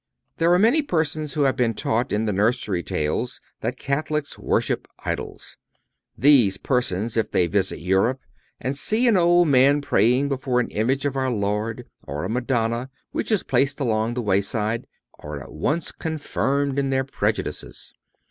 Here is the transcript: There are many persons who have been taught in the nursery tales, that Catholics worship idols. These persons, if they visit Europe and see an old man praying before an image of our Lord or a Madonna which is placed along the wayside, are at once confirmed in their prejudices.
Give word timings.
There 0.37 0.51
are 0.51 0.57
many 0.57 0.81
persons 0.81 1.35
who 1.35 1.43
have 1.43 1.55
been 1.55 1.75
taught 1.75 2.11
in 2.11 2.25
the 2.25 2.33
nursery 2.33 2.81
tales, 2.81 3.39
that 3.59 3.77
Catholics 3.77 4.35
worship 4.35 4.87
idols. 5.05 5.57
These 6.17 6.57
persons, 6.57 7.17
if 7.17 7.29
they 7.29 7.45
visit 7.45 7.77
Europe 7.77 8.19
and 8.59 8.75
see 8.75 9.07
an 9.07 9.15
old 9.15 9.47
man 9.49 9.79
praying 9.79 10.27
before 10.27 10.59
an 10.59 10.69
image 10.69 11.05
of 11.05 11.15
our 11.15 11.29
Lord 11.29 11.85
or 12.01 12.23
a 12.23 12.29
Madonna 12.29 12.89
which 13.11 13.31
is 13.31 13.43
placed 13.43 13.79
along 13.79 14.15
the 14.15 14.23
wayside, 14.23 14.87
are 15.19 15.39
at 15.39 15.51
once 15.51 15.91
confirmed 15.91 16.79
in 16.79 16.89
their 16.89 17.03
prejudices. 17.03 17.93